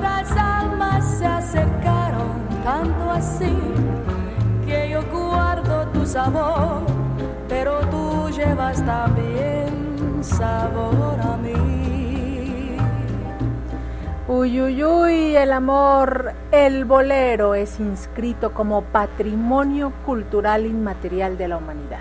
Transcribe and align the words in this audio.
nuestras 0.00 0.36
almas 0.36 1.04
se 1.18 1.26
acercaron 1.26 2.48
tanto 2.64 3.10
así 3.10 3.56
que 4.64 4.90
yo 4.90 5.02
guardo 5.12 5.86
tu 5.88 6.06
sabor, 6.06 6.82
pero 7.48 7.80
tú 7.90 8.30
llevas 8.30 8.84
también 8.84 10.22
sabor 10.22 11.20
a 11.20 11.36
mí. 11.36 12.76
Uy, 14.28 14.62
uy, 14.62 14.84
uy, 14.84 15.36
el 15.36 15.52
amor, 15.52 16.32
el 16.52 16.84
bolero 16.84 17.54
es 17.54 17.80
inscrito 17.80 18.54
como 18.54 18.82
patrimonio 18.82 19.92
cultural 20.06 20.66
inmaterial 20.66 21.36
de 21.36 21.48
la 21.48 21.56
humanidad. 21.58 22.00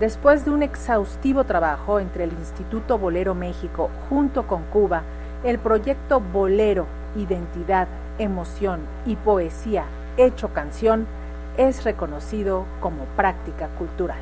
Después 0.00 0.44
de 0.44 0.50
un 0.50 0.62
exhaustivo 0.62 1.44
trabajo 1.44 2.00
entre 2.00 2.24
el 2.24 2.32
Instituto 2.32 2.98
Bolero 2.98 3.34
México 3.34 3.90
junto 4.08 4.46
con 4.46 4.62
Cuba, 4.64 5.02
el 5.44 5.58
proyecto 5.58 6.20
Bolero 6.20 6.86
Identidad, 7.18 7.88
Emoción 8.18 8.80
y 9.04 9.16
Poesía 9.16 9.84
hecho 10.16 10.48
canción 10.52 11.06
es 11.56 11.84
reconocido 11.84 12.64
como 12.80 13.04
práctica 13.16 13.68
cultural. 13.78 14.18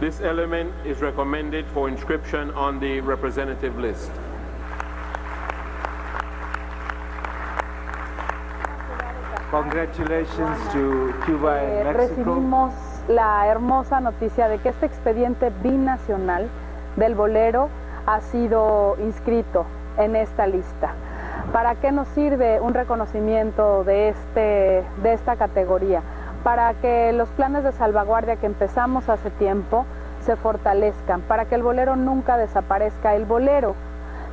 This 0.00 0.20
element 0.20 0.70
is 0.86 1.00
recommended 1.00 1.64
for 1.66 1.88
inscription 1.88 2.50
on 2.56 2.78
the 2.80 3.00
representative 3.00 3.78
list. 3.80 4.10
Congratulations 9.50 10.58
to 10.72 11.12
Cuba 11.26 11.60
and 11.60 11.68
Eh, 11.70 11.84
Mexico. 11.84 11.94
recibimos 12.24 12.72
la 13.08 13.46
hermosa 13.46 14.00
noticia 14.00 14.48
de 14.48 14.58
que 14.58 14.70
este 14.70 14.86
expediente 14.86 15.52
binacional 15.62 16.48
del 16.96 17.14
bolero 17.14 17.68
ha 18.06 18.20
sido 18.20 18.96
inscrito 19.00 19.64
en 19.98 20.16
esta 20.16 20.46
lista. 20.46 20.94
¿Para 21.54 21.76
qué 21.76 21.92
nos 21.92 22.08
sirve 22.08 22.60
un 22.60 22.74
reconocimiento 22.74 23.84
de, 23.84 24.08
este, 24.08 24.82
de 25.04 25.12
esta 25.12 25.36
categoría? 25.36 26.02
Para 26.42 26.74
que 26.74 27.12
los 27.12 27.28
planes 27.28 27.62
de 27.62 27.70
salvaguardia 27.70 28.34
que 28.34 28.46
empezamos 28.46 29.08
hace 29.08 29.30
tiempo 29.30 29.86
se 30.22 30.34
fortalezcan, 30.34 31.20
para 31.20 31.44
que 31.44 31.54
el 31.54 31.62
bolero 31.62 31.94
nunca 31.94 32.36
desaparezca. 32.38 33.14
El 33.14 33.24
bolero 33.24 33.76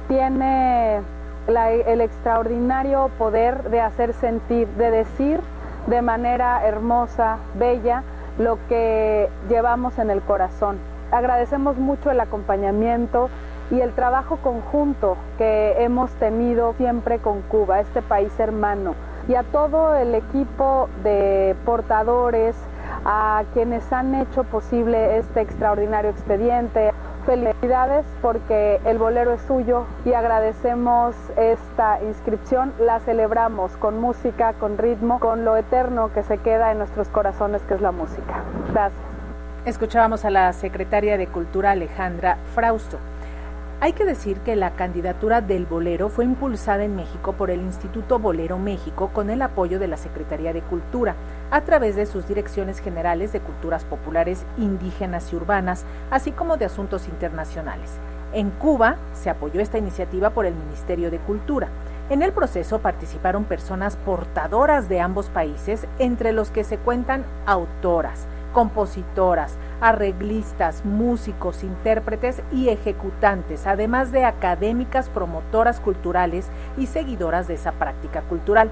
tiene 0.07 1.01
el 1.45 2.01
extraordinario 2.01 3.11
poder 3.19 3.69
de 3.69 3.81
hacer 3.81 4.13
sentir, 4.13 4.67
de 4.69 4.89
decir 4.89 5.41
de 5.85 6.01
manera 6.01 6.65
hermosa, 6.65 7.37
bella, 7.53 8.01
lo 8.39 8.57
que 8.67 9.29
llevamos 9.47 9.99
en 9.99 10.09
el 10.09 10.23
corazón. 10.23 10.79
Agradecemos 11.11 11.77
mucho 11.77 12.09
el 12.09 12.19
acompañamiento 12.19 13.29
y 13.71 13.79
el 13.79 13.93
trabajo 13.93 14.37
conjunto 14.37 15.17
que 15.37 15.75
hemos 15.79 16.11
tenido 16.15 16.73
siempre 16.77 17.19
con 17.19 17.41
Cuba, 17.43 17.79
este 17.79 18.01
país 18.01 18.37
hermano, 18.39 18.93
y 19.27 19.35
a 19.35 19.43
todo 19.43 19.95
el 19.95 20.13
equipo 20.13 20.89
de 21.03 21.55
portadores, 21.65 22.55
a 23.05 23.43
quienes 23.53 23.91
han 23.91 24.13
hecho 24.15 24.43
posible 24.43 25.17
este 25.17 25.41
extraordinario 25.41 26.11
expediente. 26.11 26.91
Felicidades 27.25 28.03
porque 28.21 28.81
el 28.83 28.97
bolero 28.97 29.33
es 29.33 29.41
suyo 29.43 29.85
y 30.05 30.13
agradecemos 30.13 31.15
esta 31.37 32.01
inscripción. 32.01 32.73
La 32.79 32.99
celebramos 32.99 33.77
con 33.77 34.01
música, 34.01 34.53
con 34.53 34.79
ritmo, 34.79 35.19
con 35.19 35.45
lo 35.45 35.55
eterno 35.55 36.11
que 36.13 36.23
se 36.23 36.39
queda 36.39 36.71
en 36.71 36.79
nuestros 36.79 37.09
corazones, 37.09 37.61
que 37.63 37.75
es 37.75 37.81
la 37.81 37.91
música. 37.91 38.41
Gracias. 38.71 39.01
Escuchábamos 39.65 40.25
a 40.25 40.31
la 40.31 40.51
secretaria 40.53 41.17
de 41.17 41.27
Cultura 41.27 41.71
Alejandra 41.71 42.37
Frausto. 42.55 42.97
Hay 43.83 43.93
que 43.93 44.05
decir 44.05 44.37
que 44.41 44.55
la 44.55 44.75
candidatura 44.75 45.41
del 45.41 45.65
bolero 45.65 46.09
fue 46.09 46.23
impulsada 46.23 46.83
en 46.83 46.95
México 46.95 47.33
por 47.33 47.49
el 47.49 47.61
Instituto 47.61 48.19
Bolero 48.19 48.59
México 48.59 49.09
con 49.11 49.31
el 49.31 49.41
apoyo 49.41 49.79
de 49.79 49.87
la 49.87 49.97
Secretaría 49.97 50.53
de 50.53 50.61
Cultura 50.61 51.15
a 51.49 51.61
través 51.61 51.95
de 51.95 52.05
sus 52.05 52.27
direcciones 52.27 52.79
generales 52.79 53.33
de 53.33 53.39
culturas 53.39 53.83
populares 53.83 54.45
indígenas 54.55 55.33
y 55.33 55.35
urbanas, 55.35 55.83
así 56.11 56.31
como 56.31 56.57
de 56.57 56.65
asuntos 56.65 57.07
internacionales. 57.07 57.97
En 58.33 58.51
Cuba 58.51 58.97
se 59.13 59.31
apoyó 59.31 59.59
esta 59.59 59.79
iniciativa 59.79 60.29
por 60.29 60.45
el 60.45 60.53
Ministerio 60.53 61.09
de 61.09 61.17
Cultura. 61.17 61.69
En 62.11 62.21
el 62.21 62.33
proceso 62.33 62.83
participaron 62.83 63.45
personas 63.45 63.95
portadoras 63.95 64.89
de 64.89 64.99
ambos 64.99 65.31
países, 65.31 65.87
entre 65.97 66.33
los 66.33 66.51
que 66.51 66.63
se 66.63 66.77
cuentan 66.77 67.25
autoras, 67.47 68.27
compositoras, 68.51 69.57
arreglistas, 69.79 70.85
músicos, 70.85 71.63
intérpretes 71.63 72.41
y 72.51 72.69
ejecutantes, 72.69 73.67
además 73.67 74.11
de 74.11 74.25
académicas, 74.25 75.09
promotoras 75.09 75.79
culturales 75.79 76.49
y 76.77 76.85
seguidoras 76.85 77.47
de 77.47 77.55
esa 77.55 77.71
práctica 77.73 78.21
cultural. 78.21 78.71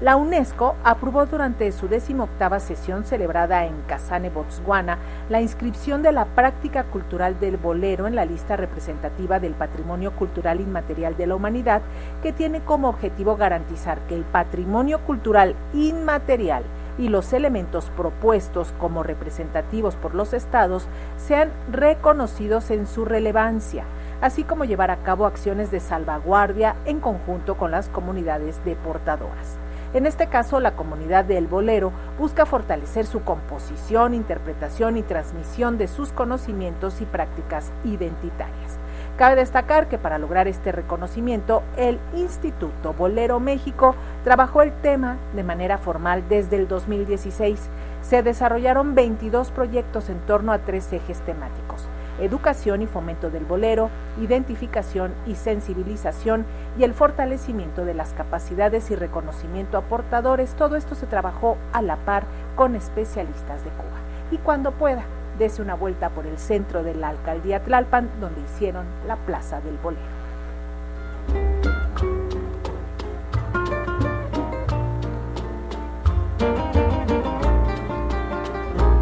La 0.00 0.16
UNESCO 0.16 0.76
aprobó 0.82 1.26
durante 1.26 1.70
su 1.72 1.86
decimoctava 1.86 2.58
sesión 2.58 3.04
celebrada 3.04 3.66
en 3.66 3.82
Kasane, 3.86 4.30
Botswana, 4.30 4.98
la 5.28 5.42
inscripción 5.42 6.02
de 6.02 6.10
la 6.10 6.24
práctica 6.24 6.84
cultural 6.84 7.38
del 7.38 7.58
bolero 7.58 8.06
en 8.06 8.14
la 8.14 8.24
lista 8.24 8.56
representativa 8.56 9.40
del 9.40 9.52
patrimonio 9.52 10.12
cultural 10.12 10.60
inmaterial 10.60 11.18
de 11.18 11.26
la 11.26 11.34
humanidad, 11.34 11.82
que 12.22 12.32
tiene 12.32 12.62
como 12.62 12.88
objetivo 12.88 13.36
garantizar 13.36 13.98
que 14.06 14.14
el 14.14 14.22
patrimonio 14.22 15.00
cultural 15.00 15.54
inmaterial 15.74 16.64
y 16.98 17.08
los 17.08 17.32
elementos 17.32 17.90
propuestos 17.96 18.72
como 18.78 19.02
representativos 19.02 19.96
por 19.96 20.14
los 20.14 20.32
estados 20.32 20.86
sean 21.16 21.50
reconocidos 21.70 22.70
en 22.70 22.86
su 22.86 23.04
relevancia, 23.04 23.84
así 24.20 24.44
como 24.44 24.64
llevar 24.64 24.90
a 24.90 25.02
cabo 25.02 25.26
acciones 25.26 25.70
de 25.70 25.80
salvaguardia 25.80 26.76
en 26.84 27.00
conjunto 27.00 27.56
con 27.56 27.70
las 27.70 27.88
comunidades 27.88 28.64
deportadoras. 28.64 29.58
En 29.92 30.06
este 30.06 30.28
caso, 30.28 30.60
la 30.60 30.76
comunidad 30.76 31.24
del 31.24 31.48
bolero 31.48 31.90
busca 32.16 32.46
fortalecer 32.46 33.06
su 33.06 33.22
composición, 33.22 34.14
interpretación 34.14 34.96
y 34.96 35.02
transmisión 35.02 35.78
de 35.78 35.88
sus 35.88 36.12
conocimientos 36.12 37.00
y 37.00 37.06
prácticas 37.06 37.72
identitarias. 37.84 38.78
Cabe 39.16 39.36
destacar 39.36 39.88
que 39.88 39.98
para 39.98 40.18
lograr 40.18 40.48
este 40.48 40.72
reconocimiento, 40.72 41.62
el 41.76 41.98
Instituto 42.14 42.94
Bolero 42.94 43.38
México 43.38 43.94
trabajó 44.24 44.62
el 44.62 44.72
tema 44.80 45.18
de 45.34 45.44
manera 45.44 45.76
formal 45.78 46.24
desde 46.28 46.56
el 46.56 46.68
2016. 46.68 47.68
Se 48.02 48.22
desarrollaron 48.22 48.94
22 48.94 49.50
proyectos 49.50 50.08
en 50.08 50.20
torno 50.20 50.52
a 50.52 50.58
tres 50.58 50.92
ejes 50.92 51.20
temáticos 51.20 51.86
educación 52.20 52.82
y 52.82 52.86
fomento 52.86 53.30
del 53.30 53.44
bolero, 53.44 53.90
identificación 54.20 55.12
y 55.26 55.34
sensibilización 55.34 56.44
y 56.78 56.84
el 56.84 56.94
fortalecimiento 56.94 57.84
de 57.84 57.94
las 57.94 58.12
capacidades 58.12 58.90
y 58.90 58.96
reconocimiento 58.96 59.78
a 59.78 59.82
portadores. 59.82 60.54
Todo 60.54 60.76
esto 60.76 60.94
se 60.94 61.06
trabajó 61.06 61.56
a 61.72 61.82
la 61.82 61.96
par 61.96 62.24
con 62.56 62.76
especialistas 62.76 63.64
de 63.64 63.70
Cuba. 63.70 63.98
Y 64.30 64.36
cuando 64.38 64.72
pueda, 64.72 65.04
dese 65.40 65.62
una 65.62 65.74
vuelta 65.74 66.10
por 66.10 66.26
el 66.26 66.36
centro 66.36 66.82
de 66.82 66.94
la 66.94 67.08
alcaldía 67.08 67.64
Tlalpan, 67.64 68.10
donde 68.20 68.42
hicieron 68.42 68.84
la 69.06 69.16
Plaza 69.16 69.58
del 69.62 69.78
Bolero. 69.78 70.02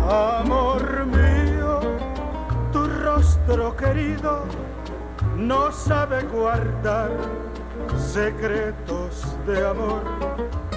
Amor 0.09 1.07
mío, 1.07 1.81
tu 2.73 2.87
rostro 2.87 3.77
querido 3.77 4.45
no 5.37 5.73
sabe 5.73 6.23
guardar 6.23 7.11
secretos 7.97 9.37
de 9.45 9.67
amor. 9.67 10.68